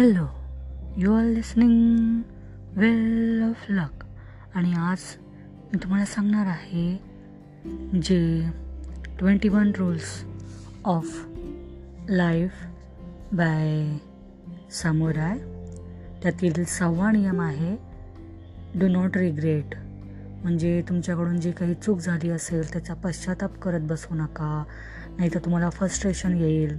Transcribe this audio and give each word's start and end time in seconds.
Hello 0.00 0.26
you 0.96 1.14
are 1.14 1.24
listening 1.24 2.20
well 2.76 3.42
of 3.42 3.66
luck 3.68 4.04
आणि 4.54 4.72
आज 4.72 4.98
मी 5.64 5.78
तुम्हाला 5.82 6.04
सांगणार 6.04 6.46
आहे 6.46 7.00
जे 8.02 8.48
twenty 9.18 9.48
one 9.48 9.72
rules 9.78 10.24
of 10.84 11.28
life 12.08 12.50
by 13.32 13.98
samurai 14.70 15.38
त्यातील 16.22 16.64
सहावा 16.64 17.10
नियम 17.10 17.40
आहे 17.40 17.76
डू 18.78 18.88
नॉट 18.88 19.16
रिग्रेट 19.16 19.76
म्हणजे 20.42 20.82
तुमच्याकडून 20.88 21.40
जी 21.40 21.52
काही 21.52 21.74
चूक 21.74 21.98
झाली 21.98 22.30
असेल 22.30 22.72
त्याचा 22.72 22.94
पश्चाताप 22.94 23.58
करत 23.58 23.80
बसू 23.80 24.14
नका. 24.14 24.64
नाही 25.18 25.30
तर 25.34 25.38
तुम्हाला 25.38 25.70
फ्रस्ट्रेशन 25.70 26.34
येईल. 26.34 26.78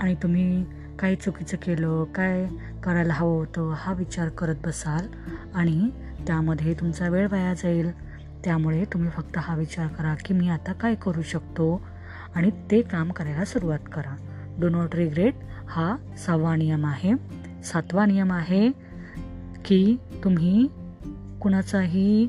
आणि 0.00 0.14
तुम्ही 0.14 0.64
काय 0.98 1.14
चुकीचं 1.14 1.56
केलं 1.56 2.04
काय 2.04 2.46
करायला 2.82 3.12
हवं 3.12 3.38
होतं 3.38 3.72
हा 3.76 3.92
विचार 3.92 4.28
करत 4.28 4.54
बसाल 4.64 5.06
आणि 5.54 5.90
त्यामध्ये 6.26 6.74
तुमचा 6.74 7.08
वेळ 7.08 7.28
वाया 7.32 7.54
जाईल. 7.54 8.14
त्यामुळे 8.44 8.84
तुम्ही 8.84 9.10
फक्त 9.10 9.38
हा 9.38 9.56
विचार 9.56 9.86
करा 9.86 10.14
की 10.14 10.34
मी 10.34 10.48
आता 10.48 10.72
काय 10.72 10.94
करू 10.94 11.22
शकतो 11.22 11.80
आणि 12.34 12.50
ते 12.70 12.82
काम 12.82 13.12
करायला 13.12 13.44
सुरुवात 13.44 13.78
करा. 13.92 14.16
डो 14.60 14.68
नॉट 14.68 14.94
रिग्रेट 14.94 15.34
हा 15.68 15.96
सहावा 16.26 16.56
नियम 16.56 16.86
आहे. 16.86 17.12
सातवा 17.64 18.06
नियम 18.06 18.32
आहे 18.32 18.70
की 19.64 19.96
तुम्ही 20.24 20.66
कुणाचाही 21.40 22.26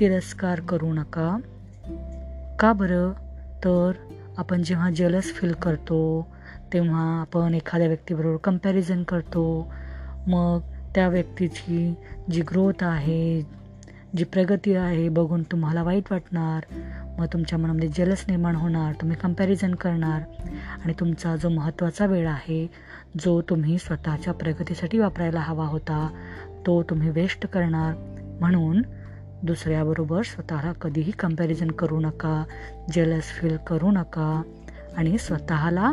तिरस्कार 0.00 0.60
करू 0.60 0.92
नका. 0.92 1.38
का 2.60 2.72
बरं? 2.72 3.12
तर 3.64 3.92
आपण 4.36 4.62
जेव्हा 4.62 4.90
जलस 4.90 5.24
फील 5.24 5.52
करतो 5.52 6.35
तेव्हा 6.72 7.20
आपण 7.20 7.54
एखाद्या 7.54 7.88
व्यक्तीबरोबर 7.88 8.36
कंपॅरिझन 8.36 9.02
करतो. 9.02 9.72
मग 10.26 10.60
त्या 10.94 11.08
व्यक्तीची 11.08 11.94
जी 12.30 12.42
ग्रोथ 12.42 12.84
आहे 12.84 13.46
जी 14.16 14.24
प्रगती 14.24 14.74
आहे 14.74 15.08
बघून 15.08 15.42
तुम्हाला 15.42 15.82
वाईट 15.82 16.04
वाटणार. 16.10 16.62
मग 17.18 17.26
तुमच्या 17.32 17.58
मनामध्ये 17.58 17.88
जलस 17.88 18.24
निर्माण 18.28 18.56
होणार. 18.56 18.92
तुम्ही 18.92 19.16
कंपॅरिझन 19.16 19.74
करणार. 19.74 20.22
आणि 20.84 20.92
तुमचा 21.00 21.36
जो 21.36 21.48
महत्त्वाचा 21.48 22.06
वेळ 22.06 22.28
आहे 22.28 22.70
जो 23.20 23.42
तुम्ही 23.42 23.78
स्वतःच्या 23.78 24.32
प्रगतीसाठी 24.32 24.98
वापरायला 24.98 25.40
हवा 25.40 25.66
होता 25.66 26.08
तो 26.66 26.82
तुम्ही 26.82 27.10
वेस्ट 27.10 27.46
करणार. 27.46 27.94
म्हणून 28.40 28.82
दुसऱ्याबरोबर 29.42 30.22
स्वतःला 30.22 30.72
कधीही 30.72 31.12
कंपॅरिझन 31.12 31.70
करू 31.70 32.00
नका. 32.00 32.44
जलस 32.92 33.22
फील 33.22 33.56
करू 33.56 33.90
नका. 33.90 34.42
आणि 34.96 35.18
स्वतःला 35.18 35.92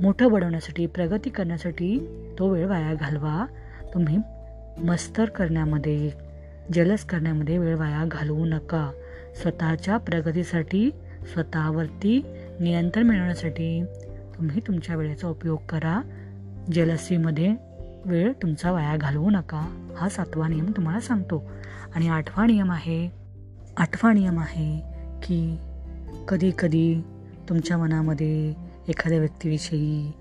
मोठं 0.00 0.32
बनवण्यासाठी 0.32 0.86
प्रगती 0.86 1.30
करण्यासाठी 1.30 1.98
तो 2.38 2.48
वेळ 2.48 2.66
वाया 2.66 2.94
घालवा. 2.94 3.46
तुम्ही 3.94 4.18
मस्तर 4.84 5.24
करण्यामध्ये 5.24 6.10
जलस 6.72 7.04
करण्यामध्ये 7.04 7.58
वेळ 7.58 7.76
वाया 7.76 8.04
घालवू 8.06 8.44
नका. 8.44 8.90
स्वतःच्या 9.42 9.96
प्रगतीसाठी 9.96 10.90
स्वतःवरती 11.32 12.22
नियंत्रण 12.60 13.02
मिळवण्यासाठी 13.02 13.84
तुम्ही 14.36 14.60
तुमच्या 14.66 14.96
वेळेचा 14.96 15.28
उपयोग 15.28 15.58
करा. 15.68 16.00
जलसीमध्ये 16.72 17.54
वेळ 18.04 18.32
तुमचा 18.32 18.70
वाया 18.72 18.96
घालवू 18.96 19.30
नका. 19.30 19.92
हा 19.96 20.08
सातवा 20.08 20.48
नियम 20.48 20.66
तुम्हाला 20.76 21.00
सांगतो. 21.00 21.50
आणि 21.94 22.08
आठवा 22.08 22.46
नियम 22.46 22.72
आहे 22.72 23.10
आठवा 23.76 24.12
नियम 24.12 24.38
आहे 24.38 24.82
की 25.22 25.56
कधी 26.28 26.50
कधी 26.58 27.00
तुमच्या 27.48 27.78
मनामध्ये 27.78 28.65
एखाद्या 28.88 29.18
व्यक्तीविषयी 29.18 30.12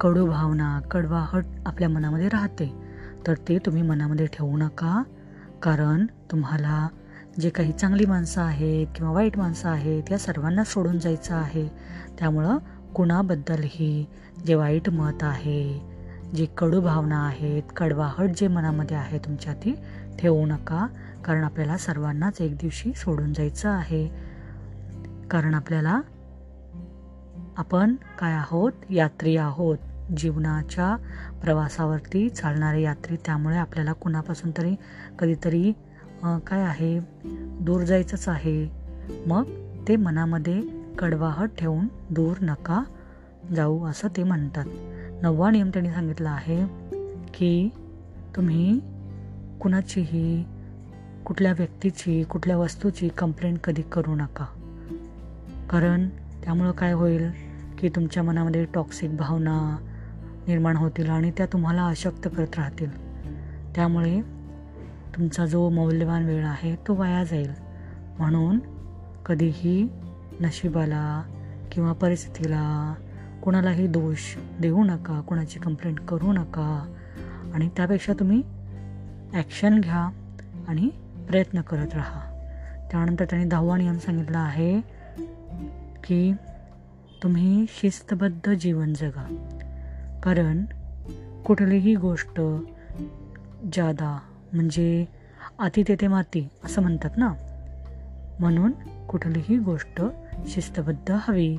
कडू 0.00 0.26
भावना 0.26 0.80
कडवाहट 0.90 1.44
आपल्या 1.66 1.88
मनामध्ये 1.88 2.28
राहते. 2.28 2.72
तर 3.26 3.34
ते 3.48 3.58
तुम्ही 3.66 3.82
मनामध्ये 3.82 4.26
ठेवू 4.26 4.56
नका. 4.56 5.02
कारण 5.62 6.06
तुम्हाला 6.30 6.88
जे 7.40 7.50
काही 7.50 7.72
चांगली 7.72 8.06
माणसं 8.06 8.42
आहेत 8.42 8.86
किंवा 8.96 9.12
वाईट 9.12 9.38
माणसं 9.38 9.68
आहेत 9.68 10.10
या 10.10 10.18
सर्वांना 10.18 10.64
सोडून 10.64 10.98
जायचं 10.98 11.34
आहे. 11.34 11.68
त्यामुळं 12.18 12.58
कुणाबद्दलही 12.94 14.06
जे 14.46 14.54
वाईट 14.54 14.90
मत 14.90 15.22
आहे 15.22 15.64
जे 16.34 16.46
कडू 16.58 16.80
भावना 16.80 17.26
आहेत 17.26 17.62
कडवाहट 17.76 18.30
जे 18.36 18.48
मनामध्ये 18.48 18.96
आहे 18.96 19.18
तुमच्या 19.18 19.54
ती 19.54 19.74
ठेवू 20.18 20.46
नका. 20.46 20.86
कारण 21.24 21.44
आपल्याला 21.44 21.76
सर्वांनाच 21.78 22.40
एक 22.40 22.56
दिवशी 22.56 22.92
सोडून 22.94 23.32
जायचं 23.32 23.68
आहे. 23.68 24.06
कारण 25.30 25.54
आपल्याला 25.54 26.00
आपण 27.56 27.94
काय 28.18 28.32
आहोत? 28.32 28.72
यात्री 28.90 29.36
आहोत. 29.36 29.78
जीवनाच्या 30.16 30.96
प्रवासावरती 31.42 32.28
चालणारे 32.28 32.82
यात्री 32.82 33.16
त्यामुळे 33.16 33.56
आपल्याला 33.56 33.92
कुणापासून 33.92 34.50
तरी 34.50 34.74
कधीतरी 35.18 35.72
काय 36.46 36.62
आहे? 36.62 37.00
दूर 37.60 37.82
जायचंच 37.82 38.28
आहे. 38.28 38.70
मग 39.26 39.42
ते 39.88 39.96
मनामध्ये 39.96 40.62
कडवाहट 40.98 41.50
ठेवून 41.58 41.86
दूर 42.10 42.36
नका 42.40 42.84
जाऊ 43.56 43.86
असं 43.86 44.08
ते 44.16 44.22
म्हणतात. 44.22 44.64
नववा 45.22 45.50
नियम 45.50 45.68
त्यांनी 45.68 45.92
सांगितला 45.92 46.30
आहे 46.30 46.66
की 47.34 47.68
तुम्ही 48.36 48.80
कुणाचीही 49.60 50.44
कुठल्या 51.24 51.52
व्यक्तीची 51.52 52.22
कुठल्या 52.22 52.56
वस्तूची 52.56 53.08
कंप्लेंट 53.08 53.58
कधी 53.58 53.82
करू 53.82 54.14
नका. 54.14 54.46
कारण 55.70 56.08
त्यामुळं 56.44 56.70
काय 56.70 56.92
होईल 56.92 57.30
की 57.78 57.88
तुमच्या 57.88 58.22
मनामध्ये 58.22 58.64
टॉक्सिक 58.74 59.16
भावना 59.16 59.76
निर्माण 60.48 60.76
होतील 60.76 61.10
आणि 61.10 61.30
त्या 61.30 61.46
तुम्हाला 61.46 61.86
अशक्त 61.86 62.28
करत 62.36 62.58
राहतील. 62.58 62.90
त्यामुळे 63.74 64.20
तुमचा 65.16 65.46
जो 65.46 65.68
मौल्यवान 65.68 66.24
वेळ 66.24 66.44
आहे 66.44 66.76
तो 66.76 66.94
वाया 66.94 67.24
जाईल. 67.24 67.50
म्हणून 68.18 68.58
कधीही 69.26 69.88
नशिबाला 70.40 71.22
किंवा 71.72 71.92
परिस्थितीला 71.92 72.94
कोणालाही 73.42 73.86
दोष 73.86 74.18
देऊ 74.60 74.84
नका 74.84 75.20
कोणाची 75.20 75.58
कंप्लेंट 75.58 76.00
करू 76.00 76.32
नका 76.32 76.94
आणि 77.54 77.68
त्यापेक्षा 77.76 78.12
तुम्ही 78.12 78.42
ॲक्शन 79.32 79.80
घ्या 79.80 80.10
आणि 80.68 80.88
प्रयत्न 81.28 81.60
करत 81.60 81.94
राहा. 81.94 82.20
त्यानंतर 82.90 83.24
त्यांनी 83.24 83.48
दहावा 83.48 83.76
नियम 83.76 83.98
सांगितला 83.98 84.38
आहे 84.38 85.04
की 86.04 86.32
तुम्ही 87.22 87.66
शिस्तबद्ध 87.68 88.52
जीवन 88.52 88.92
जगा. 88.92 89.26
कारण 90.24 90.64
कुठलीही 91.44 91.94
गोष्ट 91.94 92.40
जादा 93.74 94.18
म्हणजे 94.52 95.04
अति 95.58 95.82
तेथे 95.88 96.06
माती 96.06 96.48
असं 96.64 96.82
म्हणतात 96.82 97.10
ना? 97.16 97.32
म्हणून 98.40 98.72
कुठलीही 99.08 99.58
गोष्ट 99.58 100.02
शिस्तबद्ध 100.48 101.16
हवी 101.20 101.58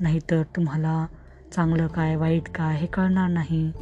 नाहीतर 0.00 0.42
तुम्हाला 0.42 1.06
चांगलं 1.54 1.86
काय 1.86 2.16
वाईट 2.16 2.48
काय 2.48 2.76
हे 2.76 2.86
कळणार 2.86 3.28
नाही 3.28 3.72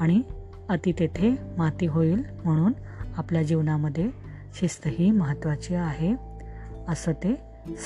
आणि 0.00 0.22
अति 0.68 0.92
तेथे 0.92 1.36
माती 1.58 1.86
होईल 1.86 2.22
म्हणून 2.44 2.72
आपल्या 3.16 3.42
जीवनामध्ये 3.42 4.10
शिस्त 4.60 4.86
ही 4.86 5.10
महत्त्वाची 5.10 5.74
आहे 5.74 6.14
असं 6.88 7.12
ते 7.12 7.34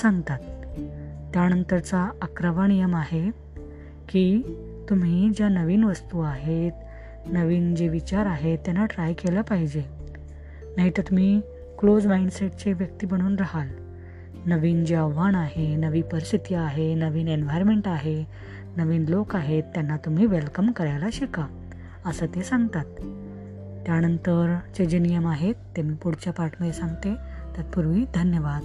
सांगतात. 0.01 0.39
त्यानंतरचा 1.33 2.09
अकरावा 2.21 2.67
नियम 2.67 2.95
आहे 2.95 3.31
की 4.09 4.43
तुम्ही 4.89 5.29
ज्या 5.29 5.49
नवीन 5.49 5.83
वस्तू 5.83 6.19
आहेत 6.19 6.71
नवीन 7.25 7.75
जे 7.75 7.87
विचार 7.87 8.25
आहेत 8.25 8.57
त्यांना 8.57 8.85
ट्राय 8.85 9.13
केलं 9.13 9.41
पाहिजे. 9.41 9.83
नाहीतर 10.77 11.01
तुम्ही 11.01 11.41
क्लोज 11.79 12.07
माइंडसेटचे 12.07 12.73
व्यक्ती 12.73 13.05
बनून 13.05 13.35
राहाल. 13.35 13.67
नवीन 14.45 14.85
जे 14.85 14.95
आव्हान 14.95 15.35
आहे 15.35 15.75
नवी 15.75 16.01
परिस्थिती 16.01 16.55
आहे 16.55 16.95
नवीन 16.95 17.27
एन्व्हायरमेंट 17.27 17.87
आहे 17.87 18.25
नवीन 18.77 19.05
लोक 19.09 19.35
आहेत 19.35 19.63
त्यांना 19.63 19.97
तुम्ही 19.97 20.25
वेलकम 20.25 20.71
करायला 20.71 21.07
शिका. 21.13 21.47
असं 22.05 22.25
ते 22.25 22.43
सांगतात. 22.43 22.85
त्यानंतरचे 23.85 24.85
जे 24.85 24.99
नियम 24.99 25.27
आहेत 25.27 25.55
ते 25.77 25.81
मी 25.81 25.93
पुढच्या 25.93 26.33
पाठमध्ये 26.33 26.73
सांगते. 26.73 27.15
तत्पूर्वी 27.57 28.05
धन्यवाद. 28.15 28.63